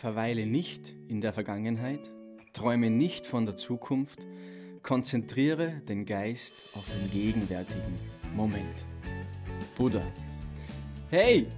[0.00, 2.10] Verweile nicht in der Vergangenheit,
[2.54, 4.26] träume nicht von der Zukunft,
[4.82, 7.96] konzentriere den Geist auf den gegenwärtigen
[8.34, 8.86] Moment.
[9.76, 10.00] Buddha.
[11.10, 11.48] Hey,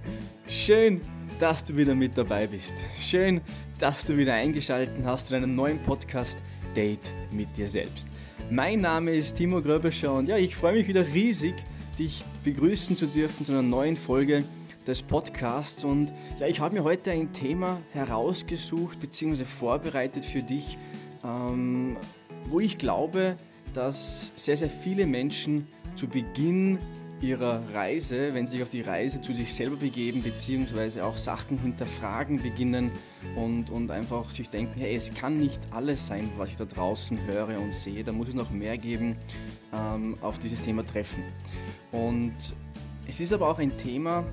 [0.45, 0.99] schön,
[1.39, 2.73] dass du wieder mit dabei bist.
[2.99, 3.39] Schön,
[3.79, 6.37] dass du wieder eingeschaltet hast zu einem neuen Podcast
[6.75, 8.09] Date mit dir selbst.
[8.51, 11.55] Mein Name ist Timo Gröbescher und ja, ich freue mich wieder riesig,
[11.97, 14.43] dich begrüßen zu dürfen zu einer neuen Folge
[14.87, 15.83] des Podcasts.
[15.83, 19.45] Und ja, ich habe mir heute ein Thema herausgesucht bzw.
[19.45, 20.77] vorbereitet für dich,
[21.23, 21.97] ähm,
[22.49, 23.37] wo ich glaube,
[23.73, 26.79] dass sehr, sehr viele Menschen zu Beginn
[27.23, 31.57] ihrer Reise, wenn sie sich auf die Reise zu sich selber begeben, beziehungsweise auch Sachen
[31.57, 32.91] hinterfragen beginnen
[33.37, 37.17] und, und einfach sich denken, hey, es kann nicht alles sein, was ich da draußen
[37.25, 39.15] höre und sehe, da muss es noch mehr geben,
[39.73, 41.23] ähm, auf dieses Thema treffen.
[41.93, 42.33] Und
[43.07, 44.25] es ist aber auch ein Thema,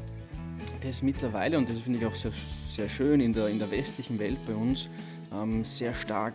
[0.80, 2.32] das mittlerweile, und das finde ich auch sehr,
[2.74, 4.88] sehr schön in der, in der westlichen Welt bei uns,
[5.32, 6.34] ähm, sehr stark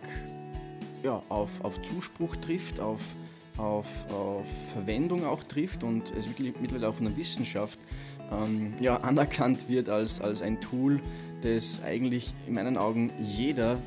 [1.02, 3.00] ja, auf, auf Zuspruch trifft, auf,
[3.58, 7.78] auf, auf Verwendung auch trifft und es mittlerweile auch von der Wissenschaft
[8.30, 11.00] ähm, ja, anerkannt wird als, als ein Tool,
[11.42, 13.78] das eigentlich in meinen Augen jeder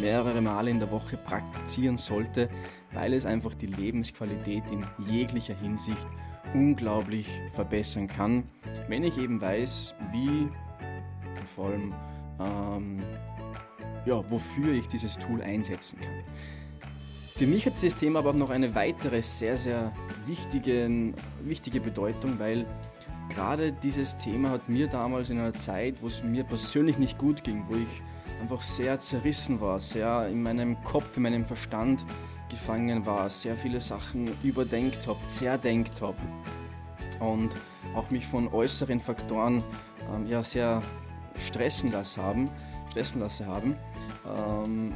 [0.00, 2.48] mehrere Male in der Woche praktizieren sollte,
[2.92, 6.06] weil es einfach die Lebensqualität in jeglicher Hinsicht
[6.54, 8.44] unglaublich verbessern kann,
[8.88, 10.48] wenn ich eben weiß, wie
[11.38, 11.94] und vor allem
[12.40, 13.02] ähm,
[14.04, 16.24] ja, wofür ich dieses Tool einsetzen kann.
[17.34, 19.92] Für mich hat dieses Thema aber auch noch eine weitere sehr, sehr
[20.26, 22.66] wichtige, wichtige Bedeutung, weil
[23.34, 27.42] gerade dieses Thema hat mir damals in einer Zeit, wo es mir persönlich nicht gut
[27.42, 28.02] ging, wo ich
[28.40, 32.04] einfach sehr zerrissen war, sehr in meinem Kopf, in meinem Verstand
[32.52, 36.18] gefangen war, sehr viele Sachen überdenkt habe, zerdenkt habe
[37.18, 37.50] und
[37.94, 39.64] auch mich von äußeren Faktoren
[40.14, 40.82] ähm, ja, sehr
[41.36, 42.50] stressen lassen haben,
[42.90, 43.76] stressen lassen haben,
[44.26, 44.92] ähm,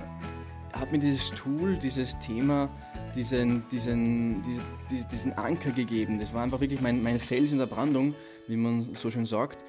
[0.73, 2.69] hat mir dieses Tool, dieses Thema,
[3.15, 6.21] diesen, diesen, diesen, diesen Anker gegeben.
[6.21, 8.15] Das war einfach wirklich mein, mein Fels in der Brandung,
[8.47, 9.65] wie man so schön sagt,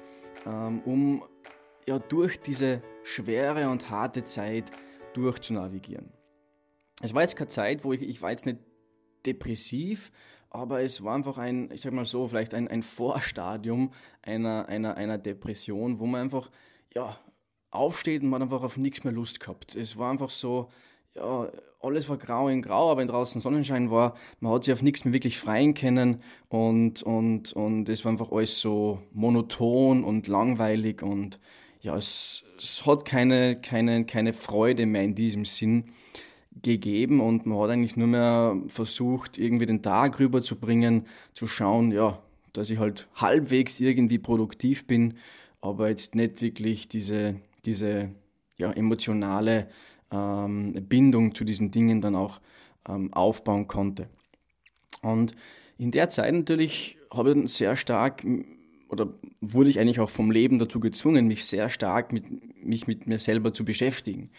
[0.46, 1.22] ähm, um
[1.86, 4.64] ja, durch diese schwere und harte Zeit
[5.14, 6.17] durchzunavigieren.
[7.00, 8.58] Es war jetzt keine Zeit, wo ich, ich war jetzt nicht
[9.24, 10.10] depressiv,
[10.50, 13.92] aber es war einfach ein, ich sag mal so, vielleicht ein, ein Vorstadium
[14.22, 16.50] einer, einer, einer Depression, wo man einfach,
[16.94, 17.18] ja,
[17.70, 19.74] aufsteht und man einfach auf nichts mehr Lust gehabt.
[19.74, 20.70] Es war einfach so,
[21.14, 21.50] ja,
[21.80, 25.04] alles war grau in grau, aber wenn draußen Sonnenschein war, man hat sich auf nichts
[25.04, 31.02] mehr wirklich freien können und, und, und es war einfach alles so monoton und langweilig
[31.02, 31.38] und
[31.80, 35.92] ja, es, es hat keine, keine, keine Freude mehr in diesem Sinn
[36.62, 42.22] gegeben und man hat eigentlich nur mehr versucht, irgendwie den Tag rüberzubringen, zu schauen, ja,
[42.52, 45.14] dass ich halt halbwegs irgendwie produktiv bin,
[45.60, 48.10] aber jetzt nicht wirklich diese, diese
[48.56, 49.68] ja, emotionale
[50.10, 52.40] ähm, Bindung zu diesen Dingen dann auch
[52.88, 54.08] ähm, aufbauen konnte.
[55.02, 55.32] Und
[55.78, 58.24] in der Zeit natürlich habe ich sehr stark
[58.88, 62.24] oder wurde ich eigentlich auch vom Leben dazu gezwungen, mich sehr stark mit,
[62.64, 64.30] mich mit mir selber zu beschäftigen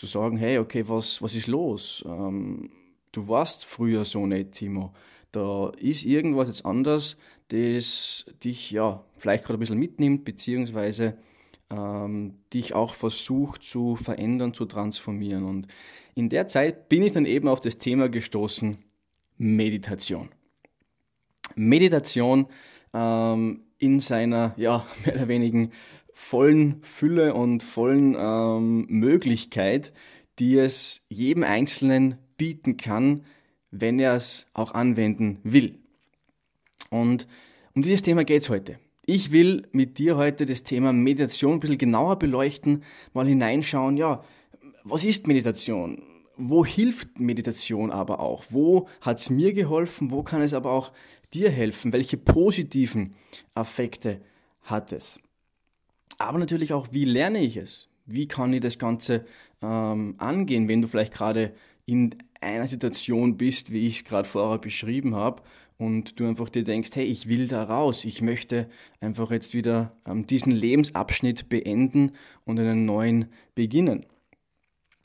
[0.00, 2.02] zu sagen, hey, okay, was, was ist los?
[2.06, 2.70] Ähm,
[3.12, 4.94] du warst früher so nicht, Timo.
[5.30, 7.18] Da ist irgendwas jetzt anders,
[7.48, 11.18] das dich ja vielleicht gerade ein bisschen mitnimmt, beziehungsweise
[11.70, 15.44] ähm, dich auch versucht zu verändern, zu transformieren.
[15.44, 15.66] Und
[16.14, 18.76] in der Zeit bin ich dann eben auf das Thema gestoßen,
[19.36, 20.30] Meditation.
[21.54, 22.46] Meditation
[22.92, 25.68] ähm, in seiner, ja, mehr oder weniger
[26.20, 29.92] vollen Fülle und vollen ähm, Möglichkeit,
[30.38, 33.24] die es jedem Einzelnen bieten kann,
[33.70, 35.78] wenn er es auch anwenden will.
[36.90, 37.26] Und
[37.74, 38.78] um dieses Thema geht es heute.
[39.06, 44.22] Ich will mit dir heute das Thema Meditation ein bisschen genauer beleuchten, mal hineinschauen, ja,
[44.84, 46.02] was ist Meditation?
[46.36, 48.44] Wo hilft Meditation aber auch?
[48.50, 50.10] Wo hat es mir geholfen?
[50.10, 50.92] Wo kann es aber auch
[51.32, 51.92] dir helfen?
[51.92, 53.16] Welche positiven
[53.54, 54.20] Effekte
[54.62, 55.18] hat es?
[56.18, 57.88] Aber natürlich auch, wie lerne ich es?
[58.06, 59.24] Wie kann ich das Ganze
[59.62, 61.52] ähm, angehen, wenn du vielleicht gerade
[61.86, 65.42] in einer Situation bist, wie ich es gerade vorher beschrieben habe,
[65.80, 68.68] und du einfach dir denkst, hey, ich will da raus, ich möchte
[69.00, 72.12] einfach jetzt wieder ähm, diesen Lebensabschnitt beenden
[72.44, 74.04] und einen neuen beginnen.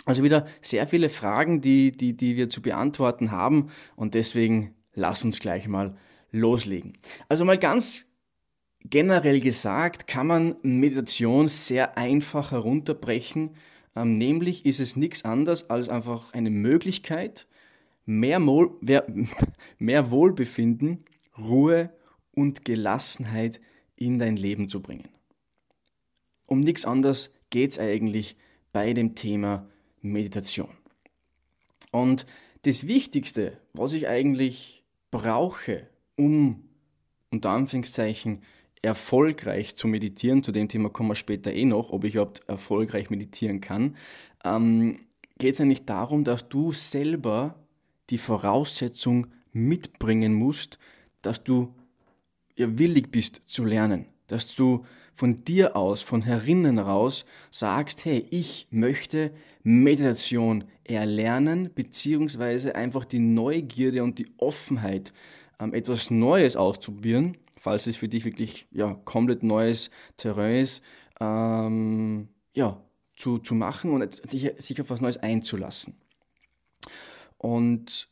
[0.04, 5.24] Also wieder sehr viele Fragen, die, die, die wir zu beantworten haben und deswegen lass
[5.24, 5.96] uns gleich mal
[6.32, 6.98] loslegen.
[7.30, 8.12] Also mal ganz
[8.90, 13.56] Generell gesagt kann man Meditation sehr einfach herunterbrechen.
[13.96, 17.48] Ähm, nämlich ist es nichts anderes als einfach eine Möglichkeit,
[18.06, 18.72] mehr, Mol
[19.80, 21.04] mehr Wohlbefinden,
[21.38, 21.90] Ruhe
[22.32, 23.60] und Gelassenheit
[23.96, 25.10] in dein Leben zu bringen.
[26.46, 28.36] Um nichts anderes geht es eigentlich
[28.72, 29.68] bei dem Thema
[30.02, 30.70] Meditation.
[31.92, 32.28] Und
[32.64, 36.66] das Wichtigste, was ich eigentlich brauche, um
[37.32, 38.44] unter Anführungszeichen
[38.82, 43.10] erfolgreich zu meditieren, zu dem Thema kommen wir später eh noch, ob ich überhaupt erfolgreich
[43.10, 43.96] meditieren kann,
[44.44, 45.00] ähm,
[45.38, 47.56] geht es eigentlich darum, dass du selber
[48.10, 50.78] die Voraussetzung mitbringen musst,
[51.22, 51.74] dass du
[52.56, 58.26] ja, willig bist zu lernen, dass du von dir aus, von herinnen raus sagst, hey,
[58.30, 59.32] ich möchte
[59.64, 65.14] Meditation erlernen, beziehungsweise einfach die Neugierde und die Offenheit,
[65.60, 70.84] ähm, etwas Neues auszuprobieren, falls es für dich wirklich ja, komplett neues Terrain ist,
[71.20, 72.82] ähm, ja,
[73.16, 75.96] zu, zu machen und sich, sich auf was Neues einzulassen.
[77.38, 78.10] Und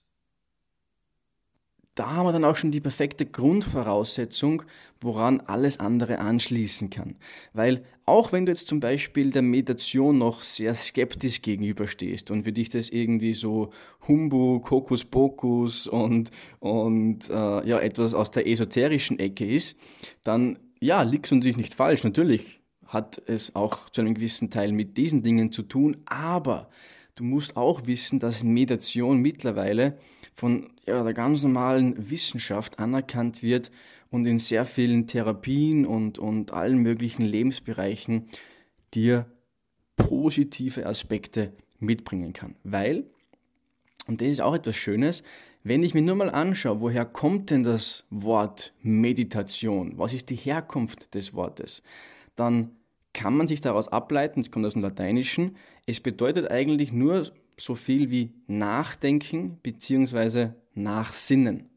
[1.96, 4.64] da haben wir dann auch schon die perfekte Grundvoraussetzung,
[5.00, 7.18] woran alles andere anschließen kann.
[7.54, 12.52] Weil auch wenn du jetzt zum Beispiel der Meditation noch sehr skeptisch gegenüberstehst und für
[12.52, 13.72] dich das irgendwie so
[14.08, 16.30] Humbug, Hokuspokus und,
[16.60, 19.80] und äh, ja, etwas aus der esoterischen Ecke ist,
[20.24, 22.04] dann ja, liegst du natürlich nicht falsch.
[22.04, 26.70] Natürlich hat es auch zu einem gewissen Teil mit diesen Dingen zu tun, aber
[27.16, 29.98] du musst auch wissen, dass Meditation mittlerweile
[30.36, 33.72] von ja, der ganz normalen Wissenschaft anerkannt wird
[34.14, 38.26] und in sehr vielen Therapien und, und allen möglichen Lebensbereichen
[38.94, 39.26] dir
[39.96, 42.54] positive Aspekte mitbringen kann.
[42.64, 43.08] Weil,
[44.06, 45.24] und das ist auch etwas Schönes,
[45.64, 49.98] wenn ich mir nur mal anschaue, woher kommt denn das Wort Meditation?
[49.98, 51.82] Was ist die Herkunft des Wortes?
[52.36, 52.70] Dann
[53.14, 55.58] kann man sich daraus ableiten, es kommt aus dem Lateinischen,
[55.88, 60.50] es bedeutet eigentlich nur so viel wie Nachdenken bzw.
[60.76, 61.73] Nachsinnen.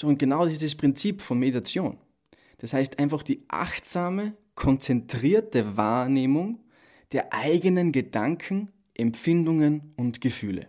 [0.00, 1.98] So, und genau das Prinzip von Meditation.
[2.58, 6.60] Das heißt einfach die achtsame, konzentrierte Wahrnehmung
[7.10, 10.68] der eigenen Gedanken, Empfindungen und Gefühle.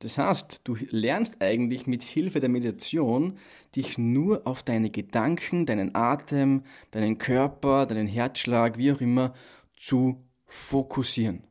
[0.00, 3.38] Das heißt, du lernst eigentlich mit Hilfe der Meditation,
[3.74, 9.32] dich nur auf deine Gedanken, deinen Atem, deinen Körper, deinen Herzschlag, wie auch immer,
[9.78, 11.44] zu fokussieren.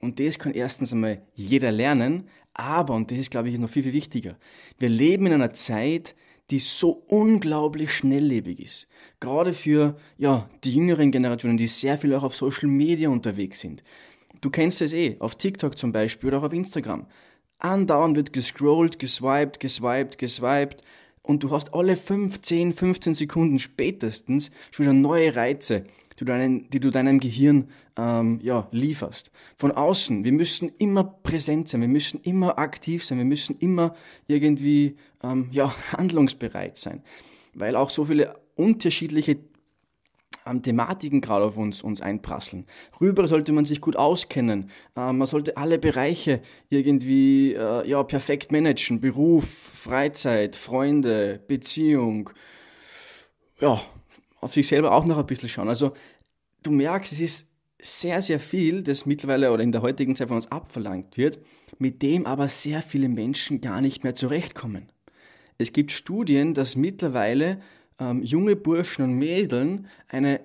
[0.00, 3.82] Und das kann erstens einmal jeder lernen, aber, und das ist, glaube ich, noch viel,
[3.82, 4.36] viel wichtiger,
[4.78, 6.14] wir leben in einer Zeit,
[6.50, 8.88] die so unglaublich schnelllebig ist.
[9.20, 13.84] Gerade für ja, die jüngeren Generationen, die sehr viel auch auf Social Media unterwegs sind.
[14.40, 17.06] Du kennst es eh, auf TikTok zum Beispiel oder auch auf Instagram.
[17.58, 20.82] Andauernd wird gescrollt, geswiped, geswiped, geswiped
[21.22, 25.84] und du hast alle 15, 15 Sekunden spätestens schon wieder neue Reize,
[26.20, 29.32] du, deinen, die du deinem Gehirn ähm, ja, lieferst.
[29.56, 33.94] Von außen, wir müssen immer präsent sein, wir müssen immer aktiv sein, wir müssen immer
[34.26, 37.02] irgendwie ähm, ja, handlungsbereit sein,
[37.54, 39.38] weil auch so viele unterschiedliche
[40.46, 42.66] ähm, Thematiken gerade auf uns, uns einprasseln.
[43.00, 44.70] Rüber sollte man sich gut auskennen.
[44.96, 49.00] Ähm, man sollte alle Bereiche irgendwie äh, ja, perfekt managen.
[49.00, 52.30] Beruf, Freizeit, Freunde, Beziehung.
[53.58, 53.80] Ja,
[54.40, 55.68] auf sich selber auch noch ein bisschen schauen.
[55.68, 55.92] Also
[56.62, 60.36] du merkst, es ist sehr, sehr viel, das mittlerweile oder in der heutigen Zeit von
[60.36, 61.38] uns abverlangt wird,
[61.78, 64.90] mit dem aber sehr viele Menschen gar nicht mehr zurechtkommen.
[65.58, 67.60] Es gibt Studien, dass mittlerweile
[67.98, 70.40] ähm, junge Burschen und Mädeln eine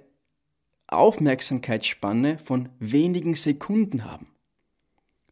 [0.87, 4.27] Aufmerksamkeitsspanne von wenigen Sekunden haben.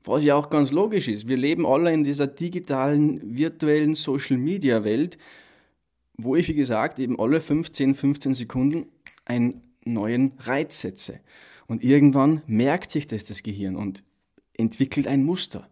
[0.03, 1.27] Was ja auch ganz logisch ist.
[1.27, 5.17] Wir leben alle in dieser digitalen, virtuellen Social-Media-Welt,
[6.17, 8.87] wo ich, wie gesagt, eben alle 15, 15 Sekunden
[9.25, 11.19] einen neuen Reiz setze.
[11.67, 14.03] Und irgendwann merkt sich das das Gehirn und
[14.53, 15.67] entwickelt ein Muster.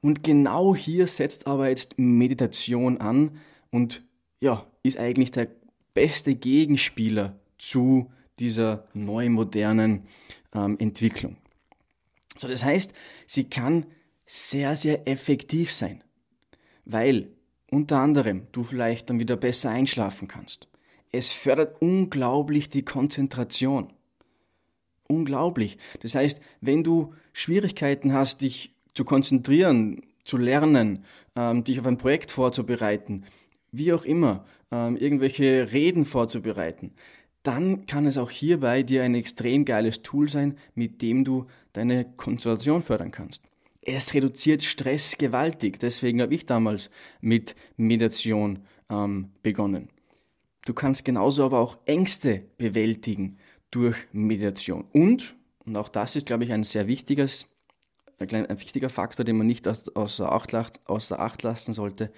[0.00, 3.38] Und genau hier setzt aber jetzt Meditation an
[3.70, 4.02] und
[4.40, 5.48] ja, ist eigentlich der
[5.94, 10.02] beste Gegenspieler zu dieser neu modernen
[10.54, 11.36] ähm, Entwicklung.
[12.36, 12.92] So, das heißt,
[13.26, 13.86] sie kann
[14.26, 16.04] sehr, sehr effektiv sein,
[16.84, 17.30] weil
[17.70, 20.68] unter anderem du vielleicht dann wieder besser einschlafen kannst.
[21.12, 23.92] Es fördert unglaublich die Konzentration.
[25.08, 25.78] Unglaublich.
[26.00, 31.04] Das heißt, wenn du Schwierigkeiten hast, dich zu konzentrieren, zu lernen,
[31.36, 33.24] ähm, dich auf ein Projekt vorzubereiten,
[33.70, 36.92] wie auch immer, ähm, irgendwelche Reden vorzubereiten,
[37.42, 42.04] dann kann es auch hierbei dir ein extrem geiles Tool sein, mit dem du deine
[42.16, 43.44] Konzentration fördern kannst.
[43.82, 45.78] Es reduziert Stress gewaltig.
[45.78, 49.88] Deswegen habe ich damals mit Meditation ähm, begonnen.
[50.66, 53.38] Du kannst genauso aber auch Ängste bewältigen
[53.70, 54.84] durch Meditation.
[54.92, 57.46] Und, und auch das ist, glaube ich, ein sehr wichtiges,
[58.18, 60.54] ein, ein wichtiger Faktor, den man nicht außer Acht,
[60.88, 62.12] außer Acht lassen sollte,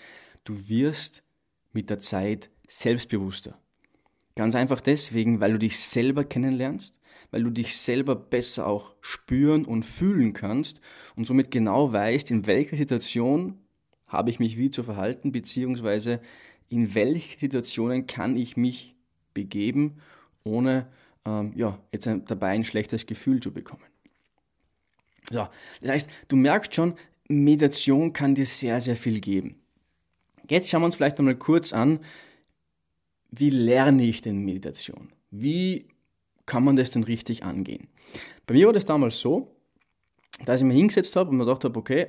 [0.45, 1.23] du wirst
[1.73, 3.59] mit der Zeit selbstbewusster.
[4.35, 7.01] Ganz einfach deswegen, weil du dich selber kennenlernst,
[7.31, 10.81] weil du dich selber besser auch spüren und fühlen kannst
[11.17, 13.59] und somit genau weißt, in welcher Situation
[14.07, 16.23] habe ich mich wie zu verhalten, beziehungsweise
[16.69, 18.95] in welche Situationen kann ich mich
[19.35, 19.99] begeben,
[20.45, 20.87] ohne
[21.25, 23.85] ähm, ja, jetzt dabei ein schlechtes Gefühl zu bekommen.
[25.31, 25.49] So,
[25.81, 26.95] das heißt, du merkst schon,
[27.29, 29.57] Meditation kann dir sehr, sehr viel geben.
[30.49, 32.01] Jetzt schauen wir uns vielleicht einmal kurz an,
[33.31, 35.13] wie lerne ich denn Meditation?
[35.31, 35.89] Wie
[36.47, 37.89] kann man das denn richtig angehen?
[38.47, 39.55] Bei mir war das damals so,
[40.47, 42.07] dass ich mich hingesetzt habe und mir gedacht habe, okay,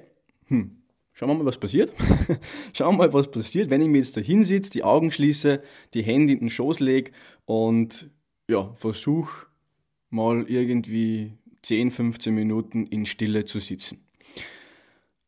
[0.47, 0.78] hm,
[1.19, 1.91] schauen wir mal, was passiert.
[2.73, 5.61] schauen wir mal, was passiert, wenn ich mir jetzt da hinsitze, die Augen schließe,
[5.93, 7.11] die Hände in den Schoß lege
[7.45, 8.09] und
[8.49, 9.47] ja, versuche
[10.09, 11.33] mal irgendwie
[11.63, 13.99] 10, 15 Minuten in Stille zu sitzen.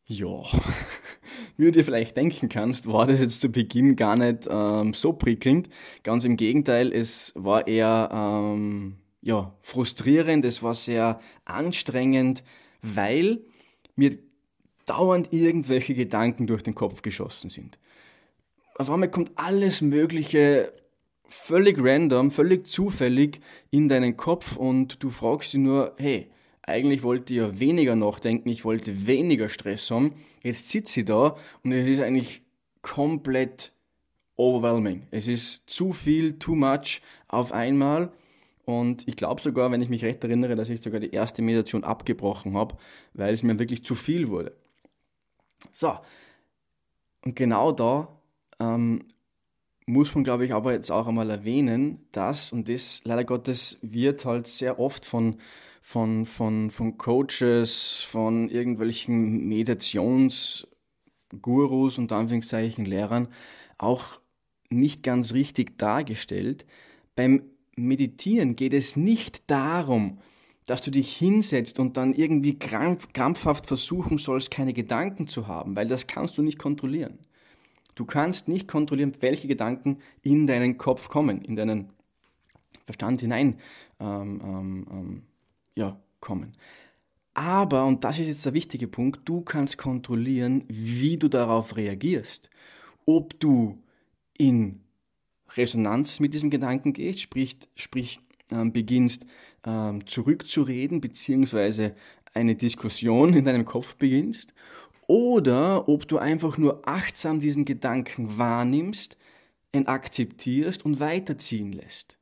[0.05, 0.43] Ja,
[1.57, 5.11] wie du dir vielleicht denken kannst, war das jetzt zu Beginn gar nicht ähm, so
[5.11, 5.67] prickelnd.
[6.03, 12.45] Ganz im Gegenteil, es war eher ähm, ja, frustrierend, es war sehr anstrengend,
[12.81, 13.41] weil
[13.97, 14.17] mir
[14.85, 17.77] dauernd irgendwelche Gedanken durch den Kopf geschossen sind.
[18.75, 20.73] Auf einmal kommt alles Mögliche
[21.25, 26.29] völlig random, völlig zufällig in deinen Kopf und du fragst dich nur, hey,
[26.63, 30.13] eigentlich wollte ich ja weniger nachdenken, ich wollte weniger Stress haben.
[30.43, 32.41] Jetzt sitze ich da und es ist eigentlich
[32.81, 33.71] komplett
[34.35, 35.07] overwhelming.
[35.11, 38.11] Es ist zu viel, too much auf einmal.
[38.65, 41.83] Und ich glaube sogar, wenn ich mich recht erinnere, dass ich sogar die erste Meditation
[41.83, 42.77] abgebrochen habe,
[43.13, 44.53] weil es mir wirklich zu viel wurde.
[45.71, 45.97] So,
[47.23, 48.07] und genau da
[48.59, 49.05] ähm,
[49.85, 54.25] muss man, glaube ich, aber jetzt auch einmal erwähnen, dass, und das leider Gottes wird
[54.25, 55.37] halt sehr oft von
[55.81, 63.29] von, von, von Coaches, von irgendwelchen Meditationsgurus und Anführungszeichen Lehrern
[63.77, 64.19] auch
[64.69, 66.65] nicht ganz richtig dargestellt.
[67.15, 67.43] Beim
[67.75, 70.19] Meditieren geht es nicht darum,
[70.71, 75.75] dass du dich hinsetzt und dann irgendwie krampf, krampfhaft versuchen sollst, keine Gedanken zu haben,
[75.75, 77.19] weil das kannst du nicht kontrollieren.
[77.95, 81.89] Du kannst nicht kontrollieren, welche Gedanken in deinen Kopf kommen, in deinen
[82.85, 83.59] Verstand hinein
[83.99, 85.23] ähm, ähm, ähm
[85.75, 86.55] ja, kommen.
[87.33, 92.49] Aber, und das ist jetzt der wichtige Punkt, du kannst kontrollieren, wie du darauf reagierst.
[93.05, 93.83] Ob du
[94.37, 94.79] in
[95.57, 99.25] Resonanz mit diesem Gedanken gehst, sprich, sprich ähm, beginnst
[99.65, 101.95] ähm, zurückzureden, beziehungsweise
[102.33, 104.53] eine Diskussion in deinem Kopf beginnst,
[105.07, 109.17] oder ob du einfach nur achtsam diesen Gedanken wahrnimmst,
[109.75, 112.17] ihn akzeptierst und weiterziehen lässt.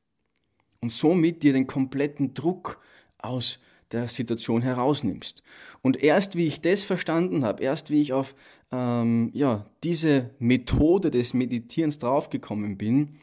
[0.81, 2.81] Und somit dir den kompletten Druck
[3.19, 3.60] aus
[3.91, 5.43] der Situation herausnimmst.
[5.81, 8.36] Und erst wie ich das verstanden habe, erst wie ich auf
[8.72, 13.19] ähm, ja, diese Methode des Meditierens draufgekommen bin,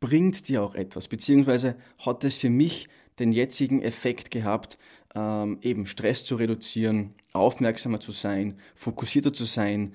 [0.00, 2.88] bringt dir auch etwas, beziehungsweise hat es für mich
[3.18, 4.78] den jetzigen Effekt gehabt,
[5.14, 9.92] ähm, eben Stress zu reduzieren, aufmerksamer zu sein, fokussierter zu sein,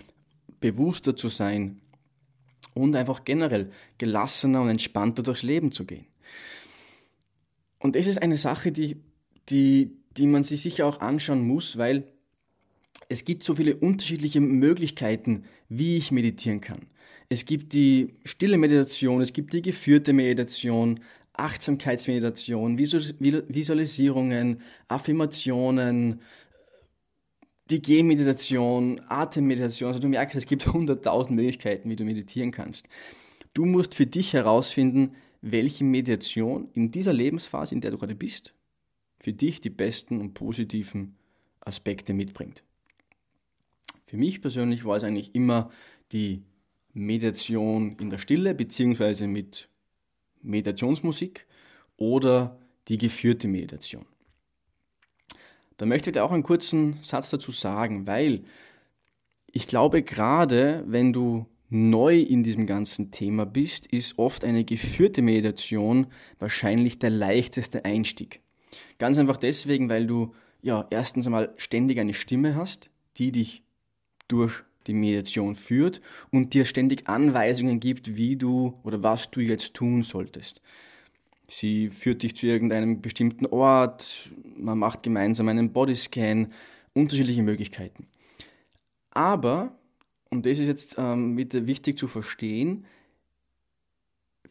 [0.60, 1.82] bewusster zu sein
[2.74, 6.06] und einfach generell gelassener und entspannter durchs Leben zu gehen.
[7.80, 8.98] Und das ist eine Sache, die,
[9.50, 12.08] die, die man sich sicher auch anschauen muss, weil
[13.10, 16.88] es gibt so viele unterschiedliche Möglichkeiten, wie ich meditieren kann.
[17.34, 21.00] Es gibt die stille Meditation, es gibt die geführte Meditation,
[21.34, 26.22] Achtsamkeitsmeditation, Visualisierungen, Affirmationen,
[27.72, 29.88] die Gehmeditation, Atemmeditation.
[29.88, 32.88] Also du merkst, es gibt hunderttausend Möglichkeiten, wie du meditieren kannst.
[33.56, 38.54] Du musst für dich herausfinden, welche Mediation in dieser Lebensphase, in der du gerade bist,
[39.20, 41.16] für dich die besten und positiven
[41.62, 42.62] Aspekte mitbringt.
[44.06, 45.72] Für mich persönlich war es eigentlich immer
[46.12, 46.44] die
[46.94, 49.70] Meditation in der Stille beziehungsweise mit
[50.42, 51.48] Meditationsmusik
[51.98, 54.06] oder die geführte Meditation.
[55.78, 58.44] Da möchte ich dir auch einen kurzen Satz dazu sagen, weil
[59.52, 65.22] ich glaube, gerade wenn du neu in diesem ganzen Thema bist, ist oft eine geführte
[65.22, 66.08] Meditation
[66.38, 68.42] wahrscheinlich der leichteste Einstieg.
[69.00, 73.64] Ganz einfach deswegen, weil du ja erstens einmal ständig eine Stimme hast, die dich
[74.28, 79.74] durch die Meditation führt und dir ständig Anweisungen gibt, wie du oder was du jetzt
[79.74, 80.62] tun solltest.
[81.48, 86.54] Sie führt dich zu irgendeinem bestimmten Ort, man macht gemeinsam einen Bodyscan,
[86.94, 88.08] unterschiedliche Möglichkeiten.
[89.12, 89.78] Aber
[90.34, 92.86] und das ist jetzt ähm, wichtig zu verstehen,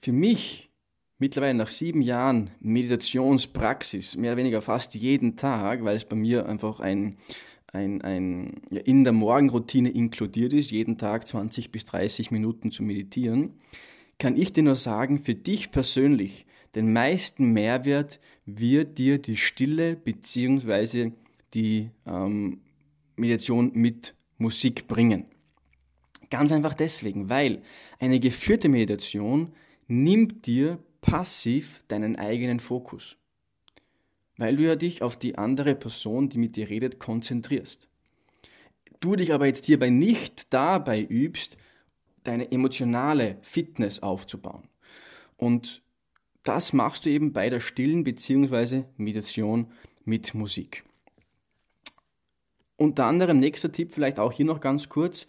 [0.00, 0.70] für mich
[1.18, 6.46] mittlerweile nach sieben Jahren Meditationspraxis, mehr oder weniger fast jeden Tag, weil es bei mir
[6.46, 7.18] einfach ein,
[7.72, 12.82] ein, ein ja, in der Morgenroutine inkludiert ist, jeden Tag 20 bis 30 Minuten zu
[12.82, 13.54] meditieren,
[14.18, 19.96] kann ich dir nur sagen, für dich persönlich, den meisten Mehrwert wird dir die Stille
[19.96, 21.12] bzw.
[21.54, 22.60] die ähm,
[23.16, 25.26] Meditation mit Musik bringen.
[26.30, 27.62] Ganz einfach deswegen, weil
[27.98, 29.52] eine geführte Meditation
[29.86, 33.18] nimmt dir passiv deinen eigenen Fokus.
[34.36, 37.88] Weil du ja dich auf die andere Person, die mit dir redet, konzentrierst.
[39.00, 41.56] Du dich aber jetzt hierbei nicht dabei übst,
[42.24, 44.68] deine emotionale Fitness aufzubauen.
[45.36, 45.82] Und
[46.44, 48.84] das machst du eben bei der stillen bzw.
[48.96, 49.66] Meditation
[50.04, 50.84] mit Musik.
[52.76, 55.26] Unter anderem nächster Tipp vielleicht auch hier noch ganz kurz.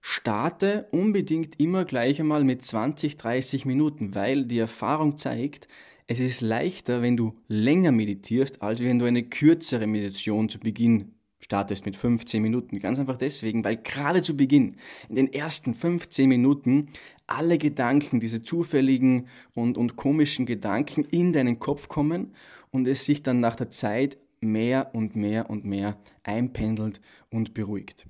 [0.00, 5.68] Starte unbedingt immer gleich einmal mit 20, 30 Minuten, weil die Erfahrung zeigt,
[6.06, 11.12] es ist leichter, wenn du länger meditierst, als wenn du eine kürzere Meditation zu Beginn
[11.40, 12.78] startest mit 15 Minuten.
[12.80, 14.76] Ganz einfach deswegen, weil gerade zu Beginn,
[15.08, 16.88] in den ersten 15 Minuten,
[17.26, 22.34] alle Gedanken, diese zufälligen und, und komischen Gedanken in deinen Kopf kommen
[22.70, 28.06] und es sich dann nach der Zeit mehr und mehr und mehr einpendelt und beruhigt.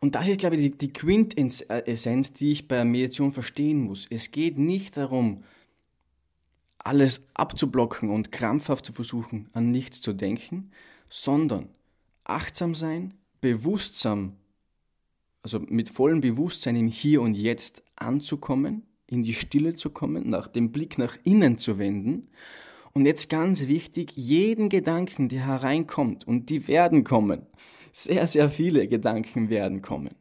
[0.00, 4.06] Und das ist, glaube ich, die, die Quintessenz, die ich bei Meditation verstehen muss.
[4.10, 5.42] Es geht nicht darum,
[6.84, 10.70] alles abzublocken und krampfhaft zu versuchen, an nichts zu denken,
[11.08, 11.70] sondern
[12.24, 14.36] achtsam sein, bewusstsam,
[15.42, 20.46] also mit vollem Bewusstsein im Hier und Jetzt anzukommen, in die Stille zu kommen, nach
[20.46, 22.28] dem Blick nach innen zu wenden
[22.92, 27.46] und jetzt ganz wichtig, jeden Gedanken, der hereinkommt, und die werden kommen,
[27.92, 30.14] sehr, sehr viele Gedanken werden kommen,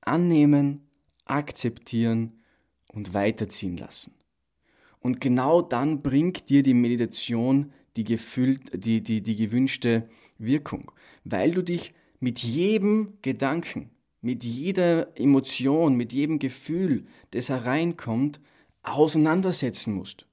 [0.00, 0.88] annehmen,
[1.24, 2.42] akzeptieren
[2.88, 4.14] und weiterziehen lassen.
[5.02, 10.92] Und genau dann bringt dir die Meditation die, gefüllt, die, die, die gewünschte Wirkung,
[11.24, 13.90] weil du dich mit jedem Gedanken,
[14.20, 18.40] mit jeder Emotion, mit jedem Gefühl, das hereinkommt,
[18.82, 20.26] auseinandersetzen musst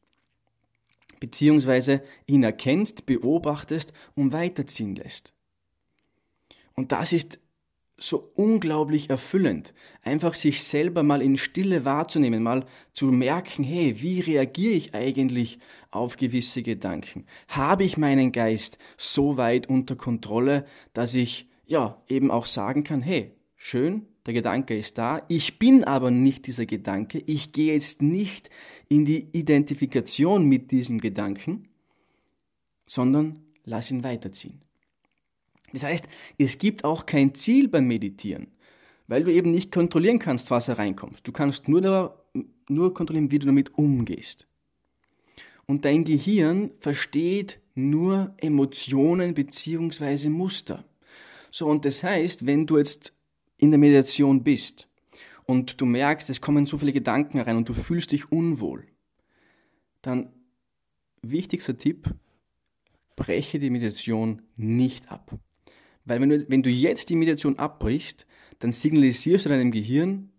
[1.19, 5.33] beziehungsweise ihn erkennst, beobachtest und weiterziehen lässt.
[6.73, 7.39] Und das ist
[7.99, 14.19] so unglaublich erfüllend, einfach sich selber mal in Stille wahrzunehmen, mal zu merken, hey, wie
[14.19, 15.59] reagiere ich eigentlich
[15.91, 17.25] auf gewisse Gedanken?
[17.47, 23.01] Habe ich meinen Geist so weit unter Kontrolle, dass ich ja eben auch sagen kann,
[23.01, 28.01] hey, schön, der Gedanke ist da, ich bin aber nicht dieser Gedanke, ich gehe jetzt
[28.01, 28.49] nicht
[28.87, 31.67] in die Identifikation mit diesem Gedanken,
[32.85, 34.61] sondern lass ihn weiterziehen.
[35.73, 38.47] Das heißt, es gibt auch kein Ziel beim Meditieren,
[39.07, 41.27] weil du eben nicht kontrollieren kannst, was hereinkommt.
[41.27, 42.15] Du kannst nur, da,
[42.67, 44.47] nur kontrollieren, wie du damit umgehst.
[45.65, 50.29] Und dein Gehirn versteht nur Emotionen bzw.
[50.29, 50.83] Muster.
[51.51, 53.13] So, und das heißt, wenn du jetzt
[53.57, 54.87] in der Meditation bist
[55.45, 58.87] und du merkst, es kommen so viele Gedanken rein und du fühlst dich unwohl,
[60.01, 60.31] dann
[61.21, 62.13] wichtigster Tipp,
[63.15, 65.37] breche die Meditation nicht ab.
[66.09, 68.25] Weil wenn du, wenn du jetzt die Meditation abbrichst,
[68.57, 70.31] dann signalisierst du deinem Gehirn,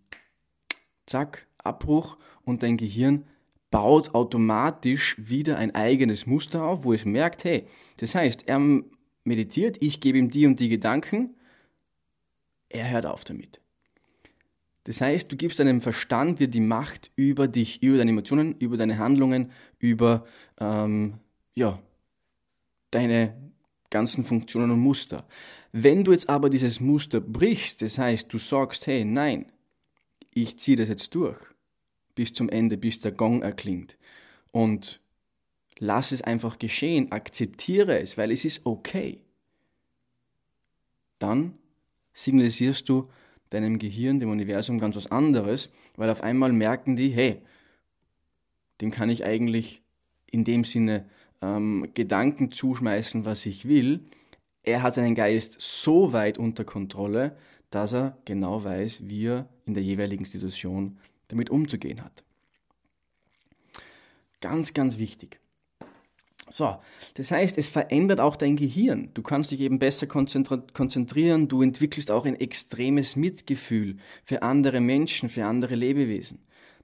[1.05, 3.25] zack, Abbruch und dein Gehirn
[3.69, 8.59] baut automatisch wieder ein eigenes Muster auf, wo es merkt, hey, das heißt, er
[9.23, 11.35] meditiert, ich gebe ihm die und die Gedanken,
[12.67, 13.61] er hört auf damit.
[14.83, 18.75] Das heißt, du gibst deinem Verstand dir die Macht über dich, über deine Emotionen, über
[18.75, 20.25] deine Handlungen, über
[20.59, 21.19] ähm,
[21.53, 21.79] ja,
[22.89, 23.51] deine
[23.91, 25.27] ganzen Funktionen und Muster.
[25.71, 29.51] Wenn du jetzt aber dieses Muster brichst, das heißt, du sagst, hey, nein,
[30.33, 31.39] ich ziehe das jetzt durch
[32.15, 33.97] bis zum Ende, bis der Gong erklingt
[34.51, 34.99] und
[35.79, 39.21] lass es einfach geschehen, akzeptiere es, weil es ist okay,
[41.19, 41.57] dann
[42.13, 43.09] signalisierst du
[43.49, 47.41] deinem Gehirn, dem Universum ganz was anderes, weil auf einmal merken die, hey,
[48.81, 49.81] dem kann ich eigentlich
[50.25, 51.09] in dem Sinne
[51.41, 54.01] ähm, Gedanken zuschmeißen, was ich will.
[54.63, 57.35] Er hat seinen Geist so weit unter Kontrolle,
[57.71, 62.23] dass er genau weiß, wie er in der jeweiligen Situation damit umzugehen hat.
[64.41, 65.39] Ganz, ganz wichtig.
[66.49, 66.77] So,
[67.13, 69.09] das heißt, es verändert auch dein Gehirn.
[69.13, 75.29] Du kannst dich eben besser konzentrieren, du entwickelst auch ein extremes Mitgefühl für andere Menschen,
[75.29, 76.39] für andere Lebewesen.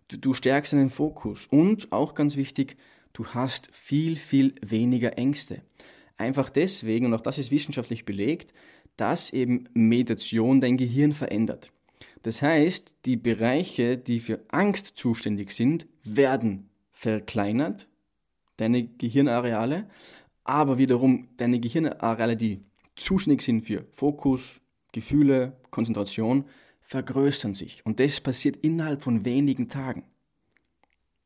[0.08, 2.78] Du, du stärkst deinen Fokus und auch ganz wichtig,
[3.12, 5.63] du hast viel, viel weniger Ängste.
[6.17, 8.53] Einfach deswegen, und auch das ist wissenschaftlich belegt,
[8.97, 11.71] dass eben Meditation dein Gehirn verändert.
[12.23, 17.88] Das heißt, die Bereiche, die für Angst zuständig sind, werden verkleinert
[18.58, 19.88] deine Gehirnareale,
[20.43, 22.62] aber wiederum deine Gehirnareale, die
[22.95, 24.60] zuständig sind für Fokus,
[24.91, 26.45] Gefühle, Konzentration,
[26.82, 27.86] vergrößern sich.
[27.86, 30.03] Und das passiert innerhalb von wenigen Tagen.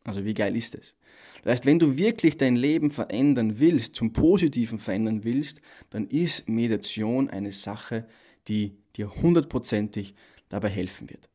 [0.04, 0.96] Also wie geil ist es?
[1.44, 6.48] Das heißt, wenn du wirklich dein Leben verändern willst, zum Positiven verändern willst, dann ist
[6.48, 8.06] Meditation eine Sache,
[8.48, 10.14] die dir hundertprozentig
[10.50, 11.30] dabei helfen wird.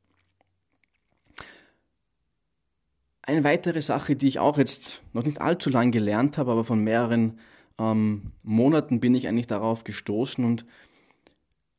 [3.22, 6.84] Eine weitere Sache, die ich auch jetzt noch nicht allzu lang gelernt habe, aber von
[6.84, 7.40] mehreren
[7.78, 10.64] ähm, Monaten bin ich eigentlich darauf gestoßen und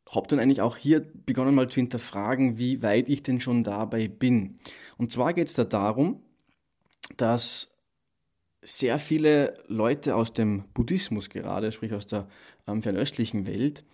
[0.10, 4.08] habe dann eigentlich auch hier begonnen mal zu hinterfragen, wie weit ich denn schon dabei
[4.08, 4.56] bin.
[4.98, 6.22] Und zwar geht es da darum,
[7.16, 7.78] dass
[8.62, 12.28] sehr viele Leute aus dem Buddhismus gerade, sprich aus der
[12.68, 13.86] ähm, fernöstlichen Welt,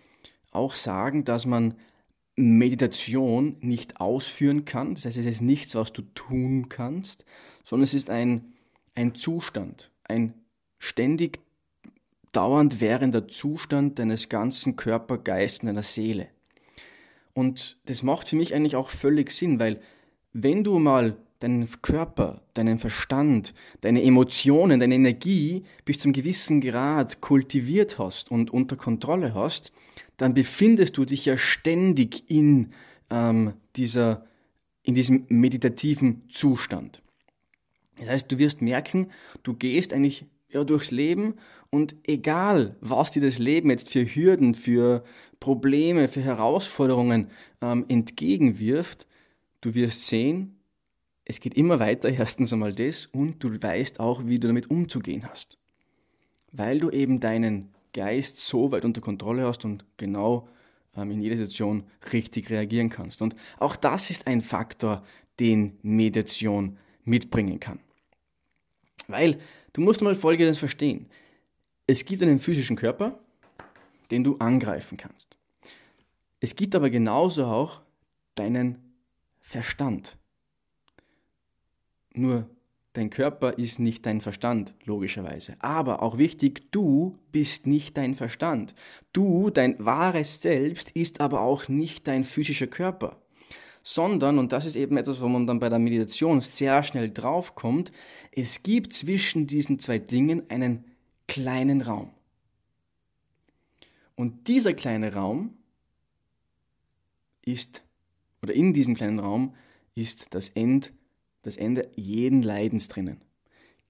[0.50, 1.74] auch sagen, dass man
[2.36, 4.94] Meditation nicht ausführen kann.
[4.94, 7.24] Das heißt, es ist nichts, was du tun kannst,
[7.64, 8.54] sondern es ist ein,
[8.94, 10.34] ein Zustand, ein
[10.78, 11.40] ständig
[12.32, 16.28] dauernd währender Zustand deines ganzen Körper, Geist, deiner Seele.
[17.32, 19.80] Und das macht für mich eigentlich auch völlig Sinn, weil
[20.32, 23.52] wenn du mal deinen Körper, deinen Verstand,
[23.82, 29.70] deine Emotionen, deine Energie bis zum gewissen Grad kultiviert hast und unter Kontrolle hast,
[30.16, 32.72] dann befindest du dich ja ständig in,
[33.10, 34.24] ähm, dieser,
[34.82, 37.02] in diesem meditativen Zustand.
[37.98, 39.10] Das heißt, du wirst merken,
[39.42, 41.34] du gehst eigentlich ja, durchs Leben
[41.68, 45.04] und egal, was dir das Leben jetzt für Hürden, für
[45.40, 47.28] Probleme, für Herausforderungen
[47.60, 49.06] ähm, entgegenwirft,
[49.60, 50.56] du wirst sehen,
[51.24, 55.26] es geht immer weiter, erstens einmal das, und du weißt auch, wie du damit umzugehen
[55.28, 55.58] hast.
[56.52, 60.48] Weil du eben deinen Geist so weit unter Kontrolle hast und genau
[60.96, 63.22] ähm, in jeder Situation richtig reagieren kannst.
[63.22, 65.04] Und auch das ist ein Faktor,
[65.40, 67.80] den Meditation mitbringen kann.
[69.08, 69.38] Weil
[69.72, 71.06] du musst mal Folgendes verstehen.
[71.86, 73.18] Es gibt einen physischen Körper,
[74.10, 75.36] den du angreifen kannst.
[76.40, 77.80] Es gibt aber genauso auch
[78.34, 78.78] deinen
[79.40, 80.16] Verstand.
[82.14, 82.48] Nur
[82.92, 85.56] dein Körper ist nicht dein Verstand, logischerweise.
[85.58, 88.74] Aber auch wichtig, du bist nicht dein Verstand.
[89.12, 93.20] Du, dein wahres Selbst, ist aber auch nicht dein physischer Körper.
[93.82, 97.92] Sondern, und das ist eben etwas, wo man dann bei der Meditation sehr schnell draufkommt,
[98.32, 100.84] es gibt zwischen diesen zwei Dingen einen
[101.26, 102.10] kleinen Raum.
[104.14, 105.56] Und dieser kleine Raum
[107.42, 107.82] ist,
[108.40, 109.54] oder in diesem kleinen Raum
[109.94, 110.92] ist das End
[111.44, 113.20] das Ende jeden Leidens drinnen.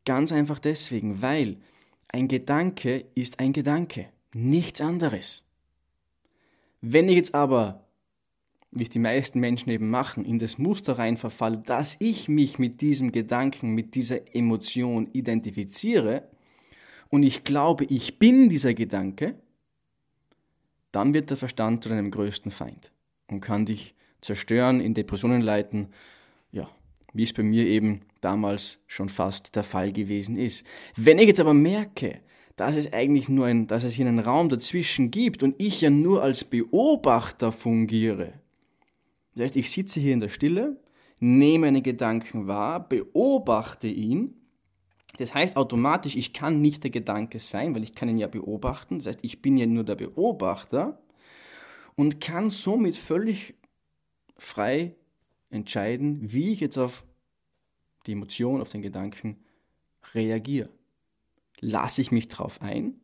[0.05, 1.57] Ganz einfach deswegen, weil
[2.09, 5.43] ein Gedanke ist ein Gedanke, nichts anderes.
[6.81, 7.87] Wenn ich jetzt aber,
[8.71, 12.59] wie es die meisten Menschen eben machen, in das Muster rein verfalle, dass ich mich
[12.59, 16.29] mit diesem Gedanken, mit dieser Emotion identifiziere
[17.09, 19.37] und ich glaube, ich bin dieser Gedanke,
[20.93, 22.93] dann wird der Verstand zu deinem größten Feind
[23.29, 25.89] und kann dich zerstören, in Depressionen leiten,
[27.15, 30.67] wie es bei mir eben damals schon fast der Fall gewesen ist.
[30.97, 32.21] Wenn ich jetzt aber merke,
[32.57, 35.91] dass es eigentlich nur ein, dass es hier einen Raum dazwischen gibt und ich ja
[35.91, 38.35] nur als Beobachter fungiere.
[39.35, 40.77] Das heißt, ich sitze hier in der Stille,
[41.21, 44.35] nehme meine Gedanken wahr, beobachte ihn.
[45.19, 48.99] Das heißt automatisch, ich kann nicht der Gedanke sein, weil ich kann ihn ja beobachten.
[48.99, 51.01] Das heißt, ich bin ja nur der Beobachter
[51.97, 53.55] und kann somit völlig
[54.37, 54.97] frei
[55.55, 57.07] entscheiden, wie ich jetzt auf
[58.07, 59.39] die Emotion, auf den Gedanken
[60.13, 60.69] reagiere.
[61.61, 63.01] Lasse ich mich darauf ein,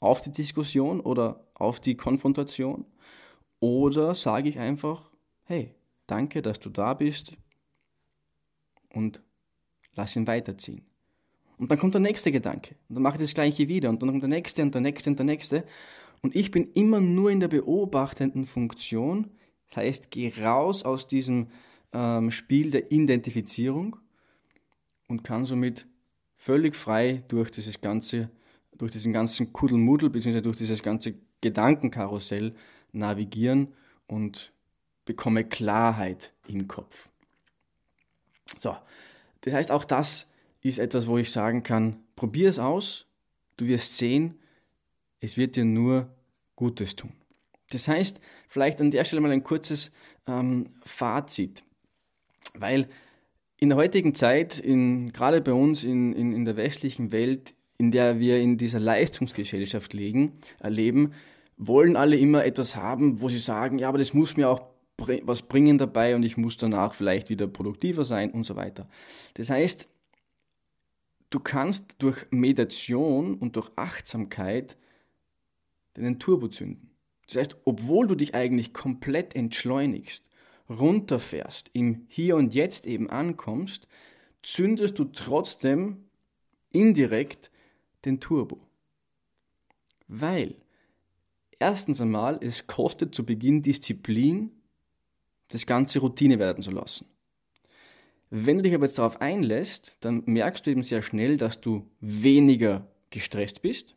[0.00, 2.84] auf die Diskussion oder auf die Konfrontation?
[3.60, 5.10] Oder sage ich einfach,
[5.44, 5.74] hey,
[6.06, 7.36] danke, dass du da bist
[8.94, 9.20] und
[9.94, 10.84] lass ihn weiterziehen.
[11.58, 12.76] Und dann kommt der nächste Gedanke.
[12.88, 13.90] Und dann mache ich das gleiche wieder.
[13.90, 15.64] Und dann kommt der nächste und der nächste und der nächste.
[16.22, 19.30] Und ich bin immer nur in der beobachtenden Funktion,
[19.68, 21.48] das heißt, geh raus aus diesem
[21.92, 23.96] ähm, Spiel der Identifizierung
[25.08, 25.86] und kann somit
[26.36, 28.30] völlig frei durch dieses ganze,
[28.76, 30.40] durch diesen ganzen Kuddelmuddel bzw.
[30.40, 32.54] durch dieses ganze Gedankenkarussell
[32.92, 33.68] navigieren
[34.06, 34.52] und
[35.04, 37.08] bekomme Klarheit im Kopf.
[38.56, 38.76] So,
[39.42, 40.30] das heißt, auch das
[40.62, 43.06] ist etwas, wo ich sagen kann, probier es aus,
[43.56, 44.38] du wirst sehen,
[45.20, 46.08] es wird dir nur
[46.56, 47.12] Gutes tun.
[47.70, 49.92] Das heißt, vielleicht an der Stelle mal ein kurzes
[50.26, 51.64] ähm, Fazit,
[52.54, 52.88] weil
[53.58, 57.90] in der heutigen Zeit, in, gerade bei uns in, in, in der westlichen Welt, in
[57.90, 61.12] der wir in dieser Leistungsgesellschaft legen, erleben,
[61.56, 64.62] wollen alle immer etwas haben, wo sie sagen, ja, aber das muss mir auch
[65.22, 68.88] was bringen dabei und ich muss danach vielleicht wieder produktiver sein und so weiter.
[69.34, 69.88] Das heißt,
[71.30, 74.76] du kannst durch Meditation und durch Achtsamkeit
[75.94, 76.87] deinen Turbo zünden.
[77.28, 80.28] Das heißt, obwohl du dich eigentlich komplett entschleunigst,
[80.68, 83.86] runterfährst, im Hier und Jetzt eben ankommst,
[84.42, 86.08] zündest du trotzdem
[86.70, 87.50] indirekt
[88.04, 88.60] den Turbo.
[90.06, 90.56] Weil
[91.58, 94.50] erstens einmal, es kostet zu Beginn Disziplin,
[95.48, 97.06] das Ganze Routine werden zu lassen.
[98.30, 101.90] Wenn du dich aber jetzt darauf einlässt, dann merkst du eben sehr schnell, dass du
[102.00, 103.96] weniger gestresst bist,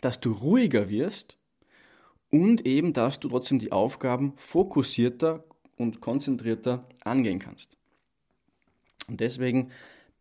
[0.00, 1.38] dass du ruhiger wirst
[2.30, 5.44] und eben, dass du trotzdem die Aufgaben fokussierter
[5.76, 7.76] und konzentrierter angehen kannst.
[9.08, 9.70] Und deswegen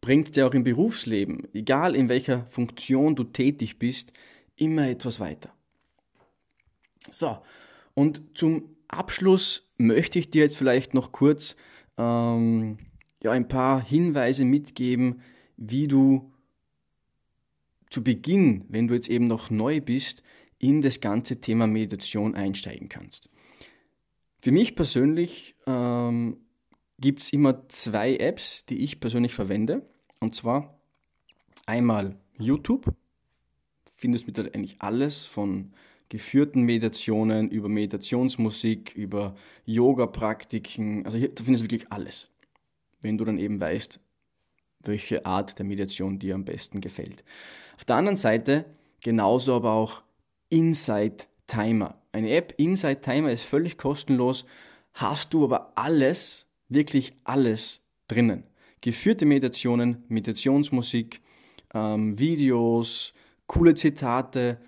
[0.01, 4.13] bringt es dir auch im Berufsleben, egal in welcher Funktion du tätig bist,
[4.55, 5.51] immer etwas weiter.
[7.09, 7.37] So,
[7.93, 11.55] und zum Abschluss möchte ich dir jetzt vielleicht noch kurz
[11.97, 12.77] ähm,
[13.23, 15.21] ja, ein paar Hinweise mitgeben,
[15.57, 16.31] wie du
[17.89, 20.21] zu Beginn, wenn du jetzt eben noch neu bist,
[20.65, 23.29] in das ganze Thema Meditation einsteigen kannst.
[24.41, 26.37] Für mich persönlich ähm,
[26.99, 29.87] gibt es immer zwei Apps, die ich persönlich verwende.
[30.19, 30.79] Und zwar
[31.65, 32.93] einmal YouTube.
[33.95, 35.71] Findest mit eigentlich alles von
[36.09, 41.05] geführten Meditationen über Meditationsmusik, über Yoga-Praktiken.
[41.05, 42.29] Also hier, da findest du wirklich alles.
[43.01, 43.99] Wenn du dann eben weißt,
[44.81, 47.23] welche Art der Meditation dir am besten gefällt.
[47.75, 48.65] Auf der anderen Seite
[49.01, 50.03] genauso aber auch
[50.49, 52.01] Insight Timer.
[52.11, 54.45] Eine App Insight Timer ist völlig kostenlos,
[54.93, 58.43] hast du aber alles, wirklich alles drinnen.
[58.81, 61.21] Geführte Meditationen, Meditationsmusik,
[61.73, 63.13] ähm, Videos,
[63.47, 64.59] coole Zitate,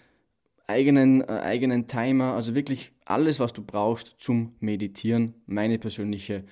[0.67, 6.43] eigenen, äh, eigenen Timer, also wirklich alles, was du brauchst zum Meditieren, meine persönliche,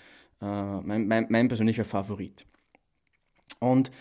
[0.42, 0.46] äh,
[0.82, 2.46] mein, mein, mein persönlicher Favorit.
[3.60, 3.92] Und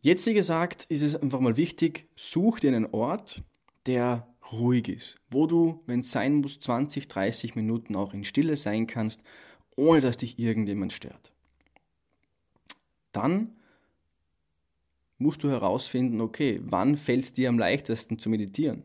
[0.00, 3.42] jetzt, wie gesagt, ist es einfach mal wichtig, such dir einen Ort,
[3.86, 8.56] der ruhig ist, wo du, wenn es sein muss, 20, 30 Minuten auch in Stille
[8.56, 9.22] sein kannst,
[9.76, 11.32] ohne dass dich irgendjemand stört.
[13.12, 13.52] Dann
[15.18, 18.84] musst du herausfinden, okay, wann fällt es dir am leichtesten zu meditieren?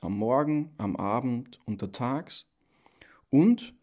[0.00, 2.46] Am Morgen, am Abend, untertags?
[3.30, 3.74] Und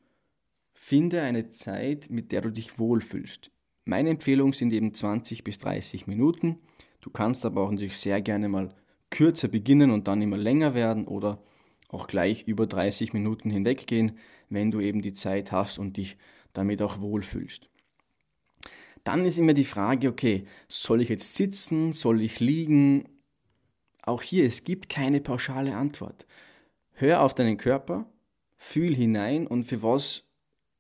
[0.74, 3.52] finde eine Zeit, mit der du dich wohlfühlst.
[3.86, 6.58] Meine Empfehlung sind eben 20 bis 30 Minuten.
[7.02, 8.74] Du kannst aber auch natürlich sehr gerne mal
[9.12, 11.44] kürzer beginnen und dann immer länger werden oder
[11.90, 14.18] auch gleich über 30 Minuten hinweggehen,
[14.50, 16.18] wenn du eben die Zeit hast und dich
[16.54, 17.70] damit auch wohlfühlst.
[19.04, 23.10] Dann ist immer die Frage, okay, soll ich jetzt sitzen, soll ich liegen?
[24.04, 26.26] Auch hier, es gibt keine pauschale Antwort.
[26.94, 28.06] Hör auf deinen Körper,
[28.58, 30.24] fühl hinein und für was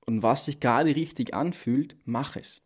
[0.05, 2.61] und was sich gerade richtig anfühlt, mach es.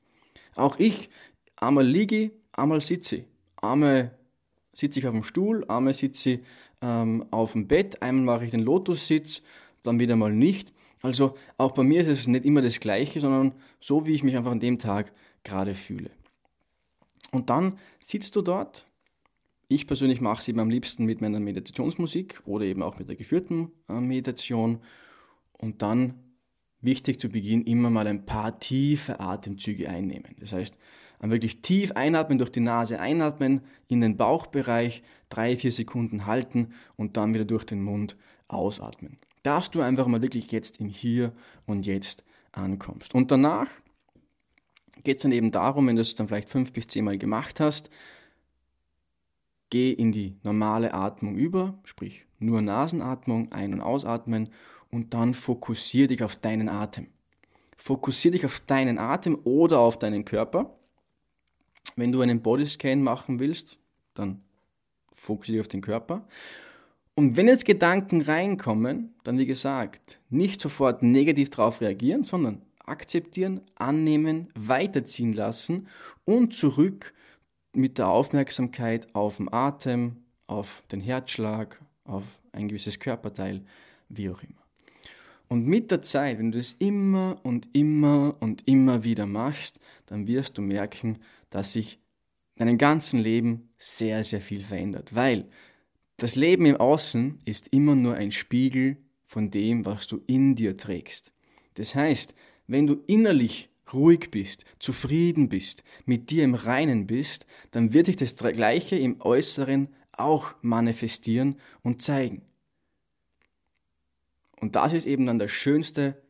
[0.56, 1.10] Auch ich,
[1.56, 3.26] einmal liege, einmal sitze,
[3.62, 4.18] einmal
[4.76, 6.40] sitze ich auf dem Stuhl, einmal sitze ich
[6.82, 9.42] ähm, auf dem Bett, einmal mache ich den Lotussitz,
[9.84, 10.74] dann wieder mal nicht.
[11.02, 14.36] Also auch bei mir ist es nicht immer das Gleiche, sondern so, wie ich mich
[14.36, 16.12] einfach an dem Tag gerade fühle.
[17.32, 18.88] Und dann sitzt du dort.
[19.68, 23.16] Ich persönlich mache es eben am liebsten mit meiner Meditationsmusik oder eben auch mit der
[23.16, 24.80] geführten äh, Meditation.
[25.54, 26.16] Und dann,
[26.82, 30.36] wichtig zu Beginn, immer mal ein paar tiefe Atemzüge einnehmen.
[30.40, 30.78] Das heißt,
[31.22, 37.18] wirklich tief einatmen, durch die Nase einatmen, in den Bauchbereich, drei, vier Sekunden halten und
[37.18, 38.16] dann wieder durch den Mund
[38.48, 39.18] ausatmen.
[39.44, 41.34] Dass du einfach mal wirklich jetzt im Hier
[41.66, 43.14] und Jetzt ankommst.
[43.14, 43.70] Und danach
[45.04, 47.90] geht es dann eben darum, wenn du es dann vielleicht fünf bis zehnmal gemacht hast,
[49.70, 54.50] geh in die normale Atmung über, sprich nur Nasenatmung, ein- und ausatmen
[54.90, 57.08] und dann fokussiere dich auf deinen Atem.
[57.78, 60.78] Fokussiere dich auf deinen Atem oder auf deinen Körper
[61.96, 63.78] wenn du einen Bodyscan machen willst,
[64.14, 64.42] dann
[65.14, 66.28] fokussiere auf den Körper.
[67.16, 73.62] Und wenn jetzt Gedanken reinkommen, dann wie gesagt, nicht sofort negativ darauf reagieren, sondern akzeptieren,
[73.76, 75.88] annehmen, weiterziehen lassen
[76.26, 77.14] und zurück
[77.74, 80.18] mit der Aufmerksamkeit auf den Atem,
[80.48, 83.62] auf den Herzschlag, auf ein gewisses Körperteil,
[84.10, 84.66] wie auch immer.
[85.48, 90.28] Und mit der Zeit, wenn du es immer und immer und immer wieder machst, dann
[90.28, 91.20] wirst du merken,
[91.56, 92.00] dass sich
[92.56, 95.16] in deinem ganzen Leben sehr, sehr viel verändert.
[95.16, 95.48] Weil
[96.18, 100.76] das Leben im Außen ist immer nur ein Spiegel von dem, was du in dir
[100.76, 101.32] trägst.
[101.76, 102.36] Das heißt,
[102.68, 108.18] wenn du innerlich ruhig bist, zufrieden bist, mit dir im Reinen bist, dann wird sich
[108.18, 112.42] das Gleiche im Äußeren auch manifestieren und zeigen.
[114.60, 116.22] Und das ist eben dann der schönste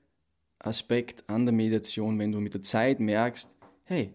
[0.59, 4.13] Aspekt an der Meditation, wenn du mit der Zeit merkst, hey,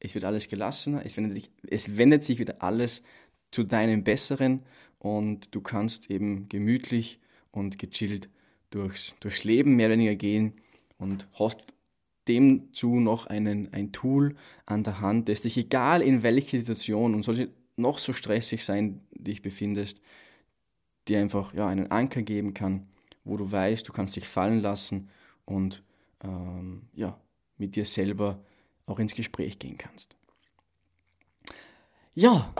[0.00, 3.02] es wird alles gelassener, es wendet, sich, es wendet sich wieder alles
[3.50, 4.62] zu deinem Besseren
[4.98, 8.28] und du kannst eben gemütlich und gechillt
[8.70, 10.54] durchs, durchs Leben mehr oder weniger gehen
[10.98, 11.64] und hast
[12.28, 17.22] demzu noch einen, ein Tool an der Hand, das dich, egal in welcher Situation und
[17.22, 20.00] sollte noch so stressig sein, dich befindest,
[21.08, 22.86] dir einfach ja, einen Anker geben kann,
[23.24, 25.08] wo du weißt, du kannst dich fallen lassen
[25.44, 25.82] und
[26.22, 27.18] ähm, ja,
[27.56, 28.40] mit dir selber
[28.88, 30.16] auch ins Gespräch gehen kannst.
[32.14, 32.52] Ja,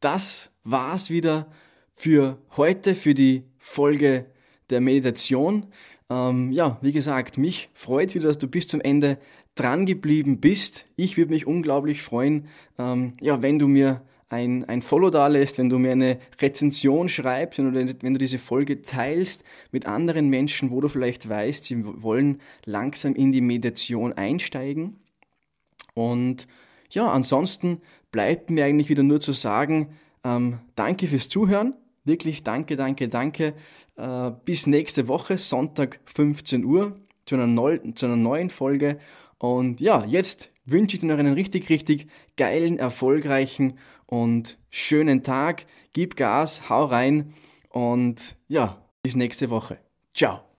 [0.00, 1.50] das war's wieder
[1.92, 4.26] für heute, für die Folge
[4.70, 5.66] der Meditation.
[6.10, 9.18] Ähm, ja, wie gesagt, mich freut wieder, dass du bis zum Ende
[9.54, 10.86] dran geblieben bist.
[10.96, 15.58] Ich würde mich unglaublich freuen, ähm, ja, wenn du mir ein, ein Follow da lässt,
[15.58, 20.28] wenn du mir eine Rezension schreibst, wenn du, wenn du diese Folge teilst mit anderen
[20.28, 24.96] Menschen, wo du vielleicht weißt, sie wollen langsam in die Meditation einsteigen.
[25.94, 26.46] Und
[26.90, 31.74] ja, ansonsten bleibt mir eigentlich wieder nur zu sagen, ähm, danke fürs Zuhören.
[32.04, 33.54] Wirklich danke, danke, danke.
[33.96, 38.98] Äh, bis nächste Woche, Sonntag 15 Uhr, zu einer, neu, zu einer neuen Folge.
[39.38, 45.66] Und ja, jetzt wünsche ich dir noch einen richtig, richtig geilen, erfolgreichen und schönen Tag.
[45.92, 47.34] Gib Gas, hau rein
[47.68, 49.78] und ja, bis nächste Woche.
[50.14, 50.51] Ciao.